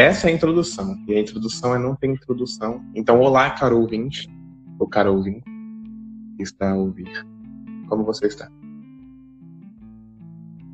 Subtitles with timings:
[0.00, 0.96] essa é a introdução.
[1.06, 2.82] E a introdução é não ter introdução.
[2.94, 4.28] Então, olá, caro ouvinte,
[4.78, 5.44] ou caro ouvinte,
[6.36, 7.26] que está a ouvir.
[7.86, 8.50] Como você está?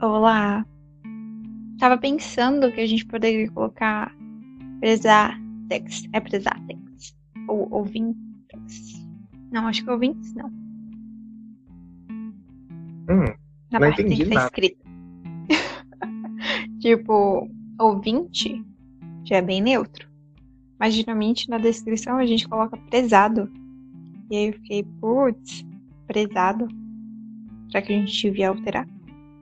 [0.00, 0.64] Olá.
[1.79, 4.14] Tava pensando que a gente poderia colocar
[4.80, 6.04] presatex.
[6.12, 7.16] É presatex.
[7.48, 9.04] Ou ouvintes.
[9.50, 10.48] Não, acho que ouvintes não.
[13.08, 13.24] Hum,
[13.72, 14.46] Na não parte entendi que estar nada.
[14.46, 14.86] escrito.
[16.80, 18.64] tipo, ouvinte
[19.26, 20.08] já é bem neutro.
[20.79, 23.50] Mas geralmente na descrição a gente coloca prezado.
[24.30, 25.66] E aí eu fiquei, putz,
[26.07, 26.68] prezado.
[27.71, 28.86] Será que a gente devia alterar?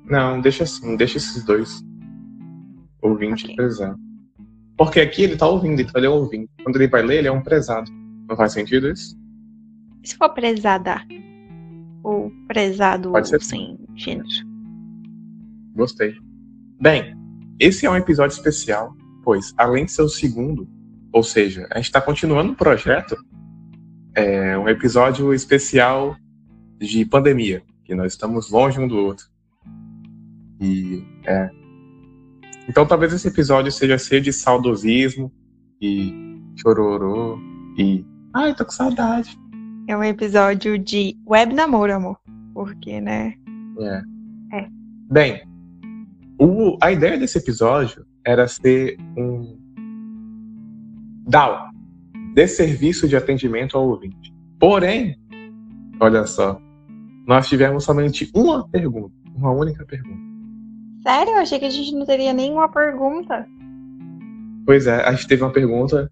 [0.05, 1.83] Não, deixa assim, deixa esses dois.
[3.03, 3.53] Ouvinte Ok.
[3.53, 3.99] e prezado.
[4.77, 6.51] Porque aqui ele tá ouvindo, então ele é ouvinte.
[6.63, 7.91] Quando ele vai ler, ele é um prezado.
[8.29, 9.17] Não faz sentido isso?
[10.03, 11.01] E se for prezada?
[12.03, 14.29] Ou prezado Pode ser sem gênero?
[15.75, 16.15] Gostei.
[16.81, 17.17] Bem,
[17.59, 18.95] esse é um episódio especial,
[19.25, 20.69] pois, além de ser o segundo,
[21.13, 23.17] ou seja, a gente está continuando o projeto,
[24.15, 26.17] é um episódio especial
[26.79, 29.27] de pandemia, que nós estamos longe um do outro.
[30.61, 31.51] E, é.
[32.69, 35.33] Então talvez esse episódio seja cheio de saudosismo
[35.81, 36.13] e
[36.57, 37.39] chororô
[37.77, 38.05] e.
[38.33, 39.37] Ai, tô com saudade.
[39.89, 42.19] É um episódio de web namoro, amor.
[42.55, 43.35] Porque, né?
[43.81, 44.03] É.
[44.59, 44.69] É.
[45.11, 45.43] Bem,
[46.41, 49.59] o- a ideia desse episódio era ser um
[51.27, 51.71] DAO,
[52.35, 54.35] Desserviço de Atendimento ao Ouvinte.
[54.59, 55.17] Porém,
[56.01, 56.61] olha só,
[57.27, 60.23] nós tivemos somente uma pergunta, uma única pergunta.
[61.03, 61.35] Sério?
[61.35, 63.47] Eu achei que a gente não teria nenhuma pergunta.
[64.65, 66.11] Pois é, a gente teve uma pergunta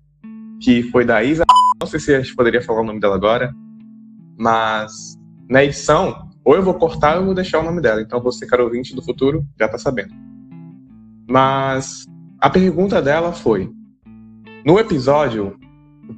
[0.60, 1.44] que foi da Isa,
[1.80, 3.54] não sei se a gente poderia falar o nome dela agora,
[4.38, 5.18] mas
[5.48, 8.00] na edição, ou eu vou cortar ou eu vou deixar o nome dela.
[8.00, 10.31] Então você, caro ouvinte do futuro, já tá sabendo.
[11.32, 12.04] Mas
[12.38, 13.72] a pergunta dela foi:
[14.66, 15.58] no episódio,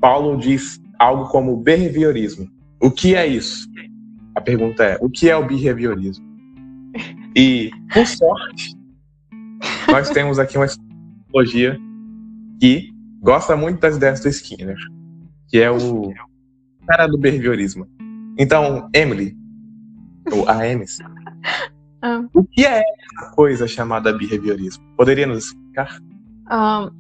[0.00, 2.50] Paulo diz algo como behaviorismo.
[2.82, 3.68] O que é isso?
[4.34, 6.24] A pergunta é: o que é o behaviorismo?
[7.36, 8.76] E, por sorte,
[9.90, 11.76] nós temos aqui uma psicologia
[12.60, 14.76] que gosta muito das ideias do Skinner,
[15.48, 16.14] que é o
[16.86, 17.88] cara do behaviorismo.
[18.38, 19.36] Então, Emily,
[20.30, 20.98] ou a Emes,
[22.06, 24.84] Ah, o que é essa coisa chamada behaviorismo?
[24.94, 25.98] Poderia nos explicar?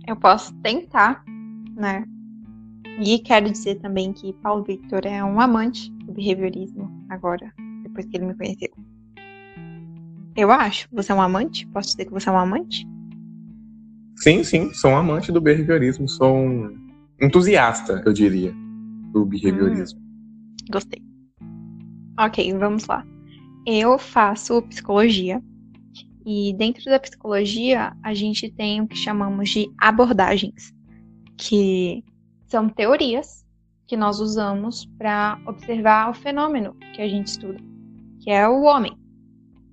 [0.08, 1.22] eu posso tentar,
[1.76, 2.06] né?
[2.98, 8.16] E quero dizer também que Paulo Victor é um amante do behaviorismo agora, depois que
[8.16, 8.70] ele me conheceu.
[10.34, 10.88] Eu acho.
[10.90, 11.66] Você é um amante?
[11.66, 12.88] Posso dizer que você é um amante?
[14.16, 16.74] Sim, sim, sou um amante do behaviorismo, sou um
[17.20, 18.54] entusiasta, eu diria,
[19.12, 20.00] do behaviorismo.
[20.70, 21.02] Gostei.
[22.18, 23.04] Ok, vamos lá.
[23.66, 25.42] Eu faço psicologia
[26.26, 30.74] e dentro da psicologia a gente tem o que chamamos de abordagens,
[31.36, 32.04] que
[32.46, 33.44] são teorias
[33.86, 37.58] que nós usamos para observar o fenômeno que a gente estuda,
[38.20, 38.96] que é o homem.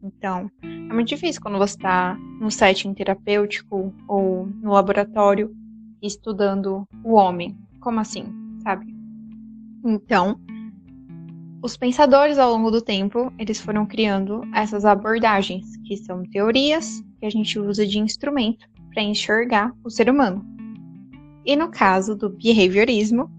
[0.04, 5.56] Então, é muito difícil quando você está no setting terapêutico ou no laboratório
[6.02, 7.58] estudando o homem.
[7.80, 8.26] Como assim,
[8.64, 8.86] sabe?
[9.86, 10.40] Então,
[11.64, 17.26] os pensadores ao longo do tempo, eles foram criando essas abordagens, que são teorias que
[17.26, 20.44] a gente usa de instrumento para enxergar o ser humano.
[21.46, 23.30] E no caso do behaviorismo,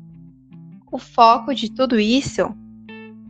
[0.91, 2.55] o foco de tudo isso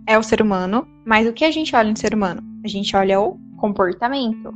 [0.06, 2.42] é o ser humano, mas o que a gente olha no ser humano?
[2.64, 4.52] A gente olha o comportamento.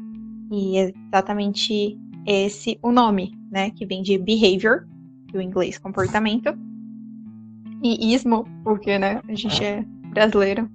[0.53, 4.87] E é exatamente esse o nome, né, que vem de behavior,
[5.33, 6.57] do inglês comportamento,
[7.83, 9.85] e ismo, porque, né, a gente é
[10.17, 10.69] brasileiro.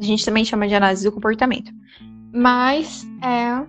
[0.00, 1.72] A gente também chama de análise do comportamento.
[2.34, 3.64] Mas é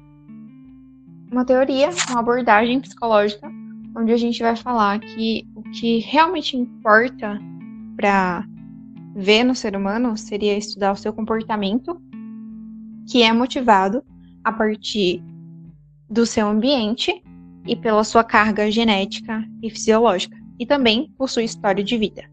[1.32, 3.50] uma teoria, uma abordagem psicológica,
[3.96, 7.40] onde a gente vai falar que o que realmente importa
[7.96, 8.44] para
[9.16, 12.02] ver no ser humano seria estudar o seu comportamento,
[13.08, 14.04] que é motivado
[14.44, 15.24] a partir
[16.10, 17.22] do seu ambiente
[17.68, 22.24] e pela sua carga genética e fisiológica, e também por sua história de vida.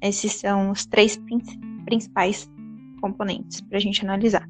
[0.00, 1.42] Esses são os três prin-
[1.92, 2.50] principais
[3.02, 4.48] componentes para a gente analisar.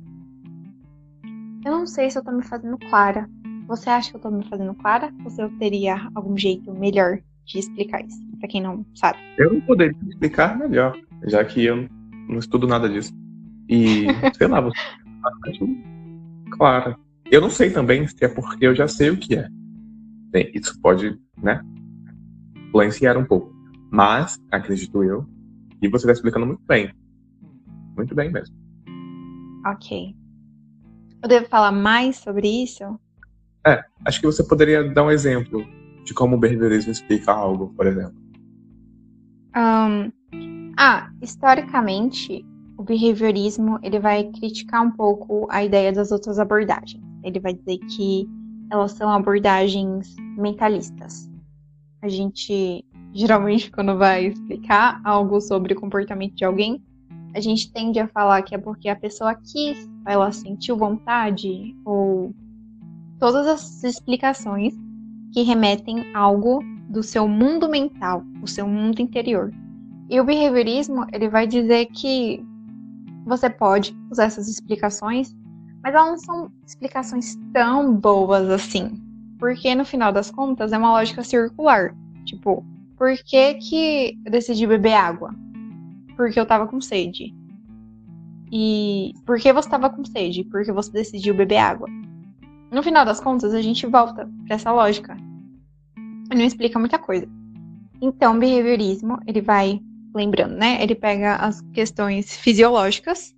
[1.64, 3.28] Eu não sei se eu tô me fazendo clara.
[3.66, 5.12] Você acha que eu tô me fazendo clara?
[5.24, 8.16] Ou se eu teria algum jeito melhor de explicar isso?
[8.38, 9.18] Para quem não sabe.
[9.38, 10.96] Eu não poderia explicar melhor,
[11.26, 11.88] já que eu
[12.28, 13.12] não estudo nada disso.
[13.68, 14.06] E,
[14.38, 15.84] sei lá, você é bastante
[16.52, 16.96] clara.
[17.28, 19.48] Eu não sei também se é porque eu já sei o que é.
[20.30, 21.60] Bem, isso pode, né,
[22.68, 23.52] influenciar um pouco.
[23.90, 25.26] Mas, acredito eu,
[25.80, 26.92] que você está explicando muito bem.
[27.96, 28.54] Muito bem mesmo.
[29.66, 30.14] Ok.
[31.22, 32.98] Eu devo falar mais sobre isso?
[34.04, 35.64] Acho que você poderia dar um exemplo
[36.04, 38.14] de como o behaviorismo explica algo, por exemplo?
[39.56, 40.10] Um,
[40.76, 42.44] ah, historicamente,
[42.76, 47.02] o behaviorismo ele vai criticar um pouco a ideia das outras abordagens.
[47.22, 48.28] Ele vai dizer que
[48.70, 51.30] elas são abordagens mentalistas.
[52.02, 52.84] A gente
[53.14, 56.82] geralmente quando vai explicar algo sobre o comportamento de alguém,
[57.34, 62.34] a gente tende a falar que é porque a pessoa quis, ela sentiu vontade ou
[63.18, 64.74] todas as explicações
[65.32, 69.52] que remetem algo do seu mundo mental, o seu mundo interior.
[70.10, 72.44] E o behaviorismo, ele vai dizer que
[73.24, 75.34] você pode usar essas explicações,
[75.82, 79.00] mas elas não são explicações tão boas assim.
[79.38, 81.94] Porque no final das contas é uma lógica circular.
[82.24, 82.64] Tipo,
[82.96, 85.34] por que, que eu decidi beber água?
[86.22, 87.34] Porque eu tava com sede.
[88.52, 90.44] E por que você tava com sede?
[90.44, 91.88] Porque você decidiu beber água.
[92.70, 95.16] No final das contas, a gente volta para essa lógica.
[96.32, 97.28] Não explica muita coisa.
[98.00, 99.80] Então, o behaviorismo, ele vai
[100.14, 100.80] lembrando, né?
[100.80, 103.34] Ele pega as questões fisiológicas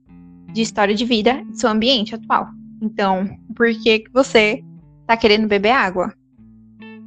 [0.52, 2.48] de história de vida do seu ambiente atual.
[2.82, 3.26] Então,
[3.56, 4.62] por que, que você
[5.00, 6.12] está querendo beber água?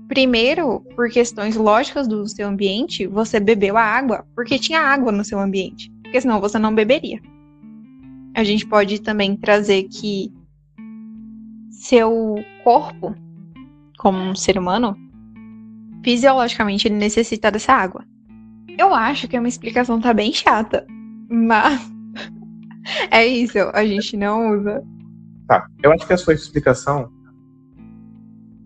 [0.07, 5.23] Primeiro, por questões lógicas do seu ambiente, você bebeu a água porque tinha água no
[5.23, 5.91] seu ambiente.
[6.01, 7.19] Porque senão você não beberia.
[8.33, 10.31] A gente pode também trazer que
[11.71, 13.13] seu corpo,
[13.97, 14.95] como um ser humano,
[16.03, 18.05] fisiologicamente ele necessita dessa água.
[18.77, 20.85] Eu acho que é uma explicação tá bem chata,
[21.29, 21.91] mas
[23.11, 24.83] é isso, a gente não usa.
[25.47, 27.11] Tá, eu acho que a sua explicação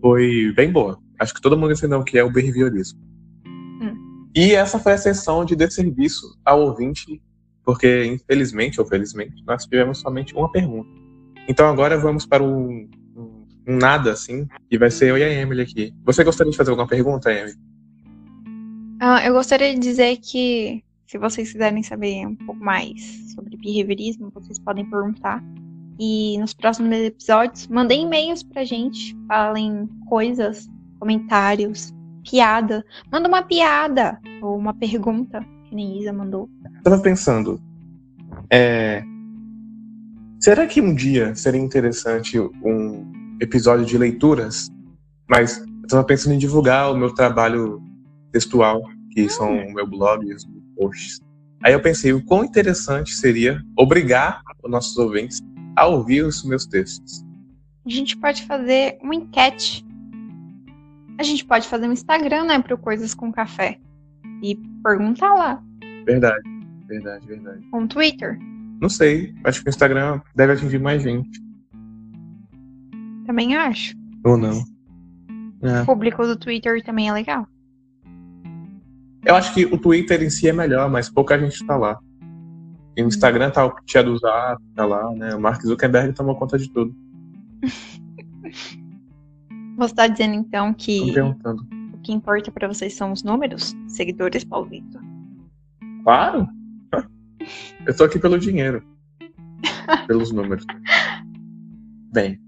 [0.00, 1.01] foi bem boa.
[1.22, 2.98] Acho que todo mundo entendeu o que é o behaviorismo.
[3.46, 4.26] Hum.
[4.34, 7.22] E essa foi a sessão de desserviço ao ouvinte,
[7.64, 10.90] porque infelizmente ou felizmente nós tivemos somente uma pergunta.
[11.48, 15.32] Então agora vamos para um, um, um nada assim, e vai ser eu e a
[15.32, 15.94] Emily aqui.
[16.04, 17.54] Você gostaria de fazer alguma pergunta, Emily?
[18.98, 23.00] Ah, eu gostaria de dizer que, se vocês quiserem saber um pouco mais
[23.32, 25.40] sobre behaviorismo, vocês podem perguntar.
[26.00, 30.68] E nos próximos episódios, mandem e-mails pra gente, falem coisas,
[31.02, 32.84] comentários, piada.
[33.10, 36.48] Manda uma piada ou uma pergunta, que nem Isa mandou.
[36.76, 37.60] Eu tava pensando,
[38.48, 39.02] é...
[40.38, 44.70] será que um dia seria interessante um episódio de leituras?
[45.28, 47.82] Mas eu tava pensando em divulgar o meu trabalho
[48.30, 51.20] textual, que são o meu blog e os meus posts.
[51.64, 55.40] Aí eu pensei, o quão interessante seria obrigar os nossos ouvintes
[55.74, 57.24] a ouvir os meus textos.
[57.84, 59.84] A gente pode fazer uma enquete.
[61.18, 63.78] A gente pode fazer um Instagram, né, para Coisas com Café.
[64.42, 65.62] E perguntar lá.
[66.04, 66.42] Verdade,
[66.86, 67.64] verdade, verdade.
[67.72, 68.38] Um Twitter.
[68.80, 71.40] Não sei, acho que o Instagram deve atingir mais gente.
[73.26, 73.94] Também acho.
[74.24, 74.64] Ou não.
[75.62, 75.82] É.
[75.82, 77.46] O público do Twitter também é legal.
[79.24, 81.98] Eu acho que o Twitter em si é melhor, mas pouca gente tá lá.
[82.96, 85.34] E o Instagram tá o Tia do Zap, tá lá, né?
[85.34, 86.94] O Mark Zuckerberg tomou conta de tudo.
[89.82, 91.12] Você tá dizendo então que
[91.92, 93.74] o que importa para vocês são os números?
[93.88, 95.02] Seguidores, Paulo Vitor?
[96.04, 96.46] Claro!
[97.84, 98.80] Eu tô aqui pelo dinheiro.
[100.06, 100.64] pelos números.
[102.12, 102.40] Bem,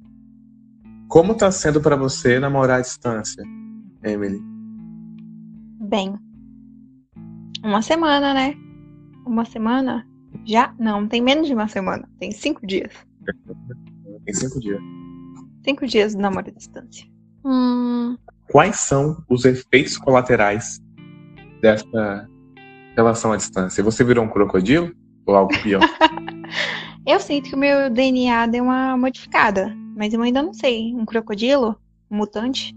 [1.09, 3.43] como tá sendo para você namorar à distância,
[4.05, 4.41] Emily?
[5.81, 6.15] Bem,
[7.65, 8.55] uma semana, né?
[9.27, 10.07] Uma semana?
[10.45, 10.73] Já?
[10.79, 12.09] Não, tem menos de uma semana.
[12.21, 12.93] Tem cinco dias.
[14.25, 14.81] Tem cinco dias.
[15.65, 17.13] Cinco dias de namoro à distância.
[17.45, 18.17] Hum...
[18.51, 20.81] Quais são os efeitos colaterais
[21.61, 22.29] dessa
[22.97, 23.83] relação à distância?
[23.83, 24.93] Você virou um crocodilo
[25.27, 25.81] ou algo pior?
[27.07, 30.95] eu sinto que o meu DNA deu uma modificada, mas eu ainda não sei.
[30.95, 31.77] Um crocodilo?
[32.11, 32.75] Um mutante?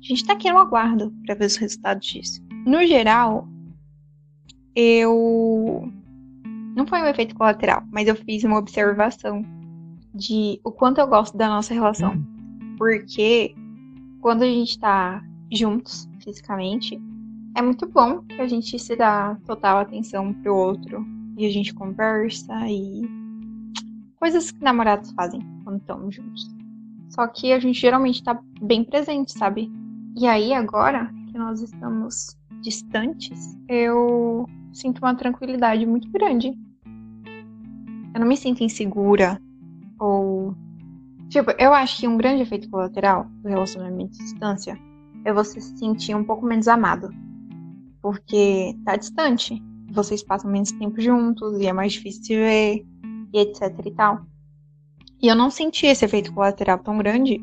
[0.00, 2.42] A gente tá aqui no aguardo para ver os resultados disso.
[2.66, 3.48] No geral,
[4.74, 5.90] eu.
[6.76, 9.44] Não foi um efeito colateral, mas eu fiz uma observação
[10.14, 12.22] de o quanto eu gosto da nossa relação.
[12.76, 13.54] Porque
[14.20, 17.00] quando a gente tá juntos fisicamente,
[17.56, 21.04] é muito bom que a gente se dá total atenção pro outro.
[21.36, 23.02] E a gente conversa e.
[24.16, 26.48] Coisas que namorados fazem quando estão juntos.
[27.08, 29.70] Só que a gente geralmente tá bem presente, sabe?
[30.16, 36.56] E aí, agora que nós estamos distantes, eu sinto uma tranquilidade muito grande.
[38.14, 39.40] Eu não me sinto insegura
[39.98, 40.54] ou.
[41.28, 44.78] Tipo, eu acho que um grande efeito colateral do relacionamento à distância
[45.24, 47.10] é você se sentir um pouco menos amado.
[48.00, 49.62] Porque tá distante.
[49.90, 52.86] Vocês passam menos tempo juntos e é mais difícil se ver
[53.32, 54.20] e etc e tal.
[55.20, 57.42] E eu não senti esse efeito colateral tão grande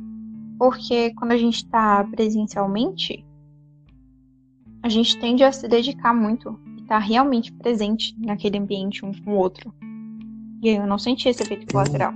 [0.57, 3.25] porque quando a gente tá presencialmente,
[4.81, 9.33] a gente tende a se dedicar muito e tá realmente presente naquele ambiente um com
[9.33, 9.73] o outro.
[10.61, 12.13] E aí eu não senti esse efeito colateral.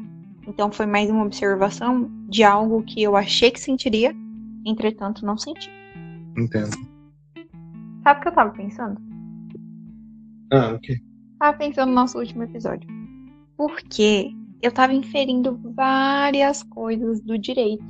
[0.49, 4.15] Então foi mais uma observação de algo que eu achei que sentiria,
[4.65, 5.69] entretanto não senti.
[6.35, 6.75] Entendo.
[8.03, 8.99] Sabe o que eu tava pensando?
[10.51, 10.99] Ah, ok.
[11.37, 12.89] Tava pensando no nosso último episódio.
[13.55, 17.85] Porque eu tava inferindo várias coisas do direito.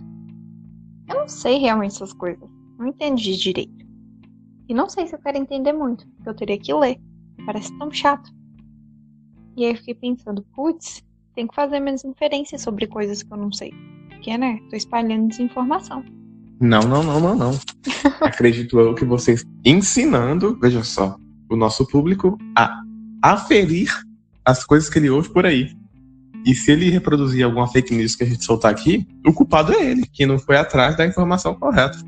[1.08, 2.48] Eu não sei realmente essas coisas.
[2.78, 3.86] Não entendo de direito.
[4.68, 7.00] E não sei se eu quero entender muito, porque eu teria que ler.
[7.46, 8.30] Parece tão chato.
[9.56, 11.02] E aí eu fiquei pensando, putz,
[11.40, 13.74] tem que fazer menos inferências sobre coisas que eu não sei.
[14.10, 14.60] Porque, né?
[14.70, 16.04] Tô espalhando desinformação.
[16.60, 17.52] Não, não, não, não, não.
[18.20, 21.16] Acredito eu que vocês ensinando, veja só,
[21.50, 22.82] o nosso público a
[23.24, 23.90] aferir
[24.44, 25.74] as coisas que ele ouve por aí.
[26.46, 29.92] E se ele reproduzir alguma fake news que a gente soltar aqui, o culpado é
[29.92, 32.00] ele, que não foi atrás da informação correta.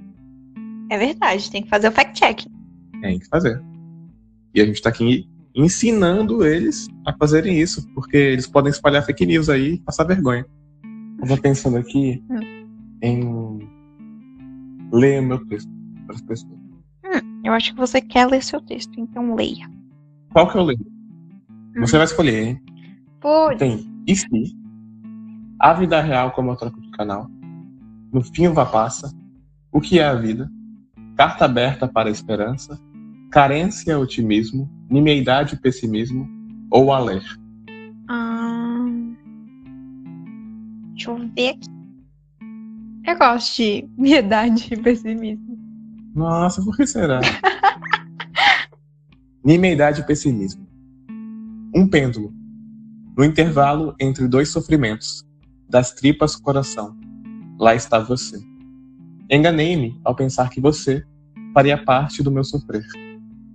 [0.90, 2.48] É verdade, tem que fazer o fact-check.
[3.00, 3.64] Tem que fazer.
[4.54, 9.25] E a gente tá aqui ensinando eles a fazerem isso, porque eles podem espalhar fake
[9.25, 10.46] news aí e passar vergonha.
[11.22, 12.67] Eu tô pensando aqui hum.
[13.01, 13.70] em
[14.91, 15.70] ler meu texto
[16.05, 16.60] para as pessoas.
[17.05, 19.70] Hum, eu acho que você quer ler seu texto, então leia.
[20.31, 20.86] Qual que eu leio?
[21.75, 21.81] Hum.
[21.81, 22.62] Você vai escolher, hein?
[23.58, 24.58] Tem e se?
[25.60, 27.29] A vida real como eu troco de canal.
[28.12, 29.13] No fim uva passa.
[29.72, 30.50] O que é a vida?
[31.15, 32.79] Carta aberta para a esperança.
[33.32, 34.70] Carência otimismo.
[34.90, 36.28] Nimiedade pessimismo.
[36.70, 37.40] Ou alerta.
[38.10, 38.86] Ah,
[40.94, 41.70] deixa eu ver aqui.
[43.08, 45.58] Eu gosto de nimiedade e pessimismo.
[46.14, 47.22] Nossa, por que será?
[49.44, 50.68] Nimiedade e pessimismo.
[51.74, 52.34] Um pêndulo
[53.18, 55.26] no intervalo entre dois sofrimentos,
[55.70, 56.98] das tripas coração,
[57.60, 58.38] lá está você.
[59.30, 61.06] Enganei-me ao pensar que você
[61.54, 62.84] faria parte do meu sofrer.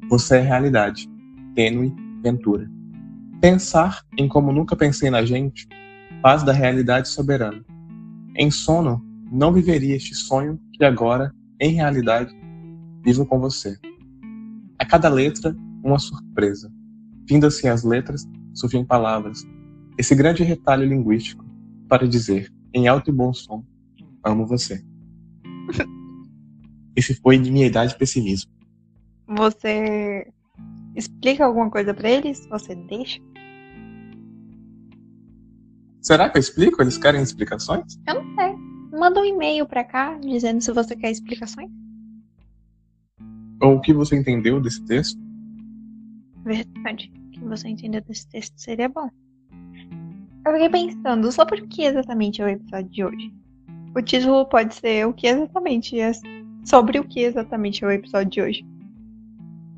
[0.08, 1.08] Você é realidade,
[1.56, 2.70] tênue ventura.
[3.40, 5.68] Pensar em como nunca pensei na gente
[6.22, 7.64] faz da realidade soberana.
[8.36, 12.32] Em sono, não viveria este sonho que agora, em realidade,
[13.04, 13.76] vivo com você.
[14.78, 16.72] A cada letra, uma surpresa.
[17.28, 19.44] Finda-se as letras, surgem palavras.
[19.98, 21.44] Esse grande retalho linguístico
[21.88, 23.64] para dizer, em alto e bom som,
[24.24, 24.84] amo você.
[26.94, 28.55] Esse foi de minha idade pessimismo.
[29.28, 30.32] Você
[30.94, 32.46] explica alguma coisa para eles?
[32.46, 33.20] Você deixa?
[36.00, 36.80] Será que eu explico?
[36.80, 37.98] Eles querem explicações?
[38.06, 38.54] Eu não sei.
[38.96, 41.70] Manda um e-mail para cá dizendo se você quer explicações.
[43.60, 45.20] Ou o que você entendeu desse texto?
[46.44, 49.10] Verdade que você entendeu desse texto seria bom.
[50.46, 53.34] Eu fiquei pensando, sobre o que exatamente é o episódio de hoje?
[53.96, 56.12] O título pode ser o que exatamente é
[56.64, 58.75] sobre o que exatamente é o episódio de hoje.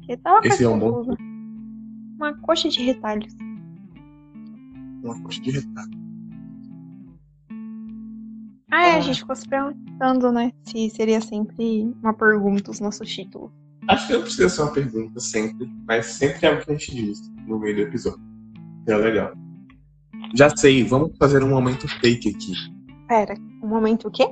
[0.08, 1.04] Que tá Esse é um bom.
[2.16, 3.36] Uma coxa de retalhos.
[5.04, 5.98] Uma coxa de retalhos.
[8.70, 10.50] Ah, é, a gente ficou se perguntando, né?
[10.62, 13.50] Se seria sempre uma pergunta os nossos títulos.
[13.86, 16.94] Acho que não precisa ser uma pergunta sempre, mas sempre é o que a gente
[16.94, 18.20] diz no meio do episódio.
[18.86, 19.32] É legal.
[20.34, 22.54] Já sei, vamos fazer um momento fake aqui.
[23.08, 24.30] Pera, um momento o quê?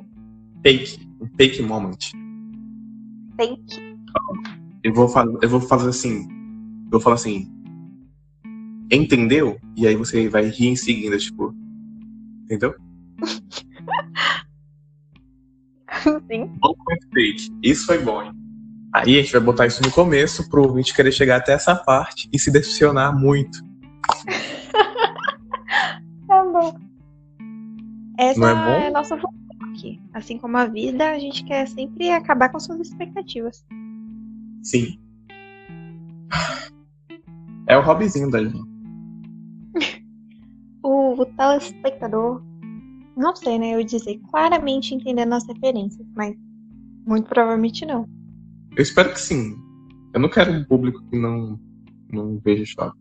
[0.63, 1.07] Fake.
[1.21, 2.13] Um fake moment.
[3.37, 3.97] Fake.
[4.87, 5.13] Eu vou,
[5.43, 6.29] eu vou fazer assim.
[6.85, 7.53] Eu vou falar assim.
[8.89, 9.59] Entendeu?
[9.77, 11.53] E aí você vai rir em seguida, tipo.
[12.45, 12.73] Entendeu?
[16.31, 16.53] Sim.
[17.13, 17.53] Fake.
[17.65, 18.31] Isso foi bom, hein?
[18.93, 22.29] Aí a gente vai botar isso no começo pro ouvinte querer chegar até essa parte
[22.33, 23.59] e se decepcionar muito.
[26.29, 26.79] tá bom.
[28.17, 28.85] Essa Não é, bom?
[28.85, 29.35] é a nossa função
[29.73, 30.01] aqui.
[30.15, 33.67] Assim como a vida, a gente quer sempre acabar com suas expectativas.
[34.63, 34.99] Sim.
[37.67, 38.65] É o hobbyzinho da gente.
[40.83, 42.43] o, o telespectador,
[43.17, 43.75] não sei, né?
[43.75, 46.37] Eu dizer claramente entendendo as referências, mas
[47.07, 48.09] muito provavelmente não.
[48.77, 49.57] Eu espero que sim.
[50.13, 51.59] Eu não quero um público que não,
[52.13, 52.99] não veja choque.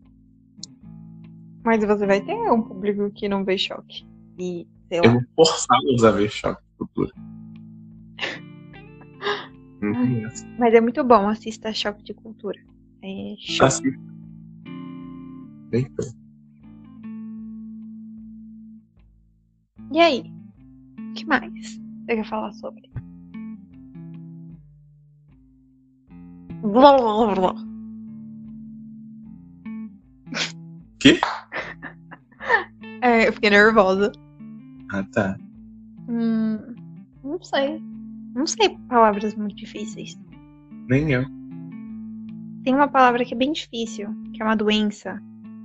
[1.64, 4.06] Mas você vai ter um público que não vê choque.
[4.38, 5.06] E, sei lá.
[5.06, 6.86] Eu vou forçá-los a ver choque de
[9.80, 10.28] cultura.
[10.58, 12.58] Mas é muito bom, assista Choque de Cultura.
[13.02, 13.88] É choque.
[15.72, 16.16] Assista.
[19.92, 20.24] E aí?
[20.98, 22.82] O que mais você quer falar sobre?
[26.62, 27.54] Blá, blá, blá.
[30.98, 31.20] Que?
[33.02, 34.10] É, eu fiquei nervosa.
[34.90, 35.36] Ah, tá.
[36.08, 36.58] Hum,
[37.22, 37.80] não sei.
[38.36, 40.14] Não sei palavras muito difíceis.
[40.88, 41.24] Nem eu.
[42.62, 45.18] tem uma palavra que é bem difícil, que é uma doença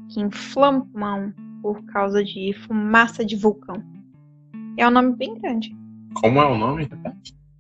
[0.10, 3.84] que inflama o pulmão por causa de fumaça de vulcão.
[4.78, 5.76] É um nome bem grande.
[6.14, 6.90] Como é o nome?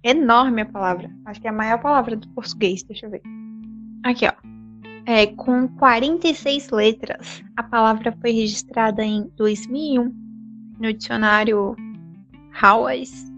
[0.01, 1.11] Enorme a palavra.
[1.25, 2.81] Acho que é a maior palavra do português.
[2.83, 3.21] Deixa eu ver.
[4.03, 4.33] Aqui, ó.
[5.05, 10.15] É, com 46 letras, a palavra foi registrada em 2001
[10.79, 11.75] no dicionário
[12.63, 13.30] Howes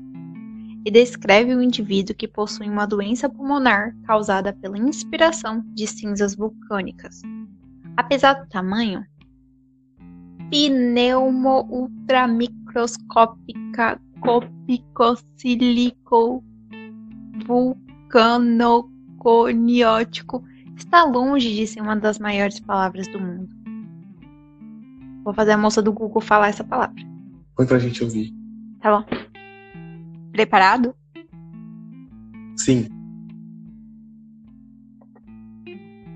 [0.85, 7.21] e descreve o indivíduo que possui uma doença pulmonar causada pela inspiração de cinzas vulcânicas.
[7.95, 9.05] Apesar do tamanho,
[10.49, 16.43] pneumo ultramicroscópica copicosilico
[17.45, 20.43] vulcanoconiótico
[20.75, 23.49] está longe de ser uma das maiores palavras do mundo.
[25.23, 27.01] Vou fazer a moça do Google falar essa palavra.
[27.55, 28.31] Põe pra gente ouvir.
[28.81, 29.32] Tá bom.
[30.33, 30.93] Preparado?
[32.57, 32.89] Sim.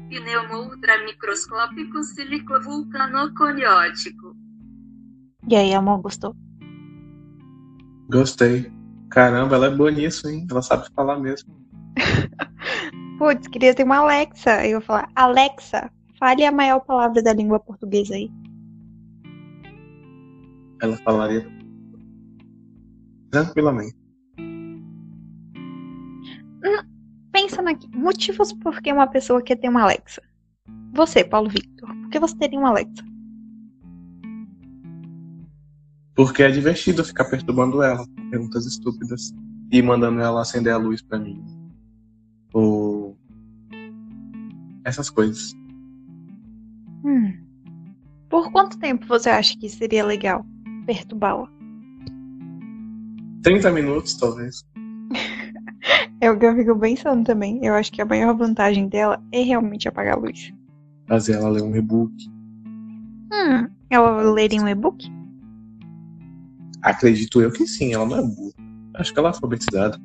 [0.09, 4.35] Pneumo ultramicroscópico silicovulcanoconiótico.
[5.47, 6.35] E aí, amor, gostou?
[8.09, 8.71] Gostei.
[9.11, 10.47] Caramba, ela é boa nisso, hein?
[10.49, 11.55] Ela sabe falar mesmo.
[13.19, 14.65] Putz, queria ter uma Alexa.
[14.65, 18.31] Eu vou falar, Alexa, fale a maior palavra da língua portuguesa aí.
[20.81, 21.47] Ela falaria
[23.29, 23.96] tranquilamente.
[27.67, 27.87] Aqui.
[27.93, 30.21] Motivos por que uma pessoa quer ter uma Alexa.
[30.93, 33.03] Você, Paulo Victor, por que você teria uma Alexa?
[36.15, 39.33] Porque é divertido ficar perturbando ela com perguntas estúpidas
[39.71, 41.43] e mandando ela acender a luz pra mim.
[42.53, 43.17] Ou.
[44.83, 45.53] essas coisas.
[47.03, 47.37] Hum.
[48.29, 50.45] Por quanto tempo você acha que seria legal
[50.85, 51.49] perturbá-la?
[53.43, 54.65] 30 minutos, talvez.
[56.19, 57.63] É o que eu fico pensando também.
[57.63, 60.51] Eu acho que a maior vantagem dela é realmente apagar a luz.
[61.07, 62.11] Fazer ela ler um e-book.
[63.31, 65.07] Hum, ela leria um e-book?
[66.81, 68.53] Acredito eu que sim, ela não é burra.
[68.95, 69.97] Acho que ela é alfabetizada.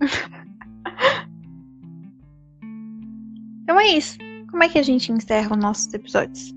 [3.62, 4.18] então é isso.
[4.50, 6.54] Como é que a gente encerra os nossos episódios?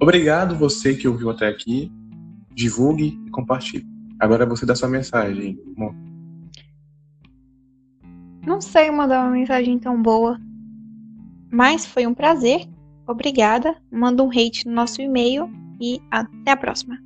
[0.00, 1.90] Obrigado você que ouviu até aqui.
[2.54, 3.86] Divulgue e compartilhe.
[4.18, 5.58] Agora é você dá sua mensagem.
[8.48, 10.40] Não sei mandar uma mensagem tão boa.
[11.52, 12.66] Mas foi um prazer.
[13.06, 13.76] Obrigada.
[13.92, 16.98] Manda um hate no nosso e-mail e até a próxima.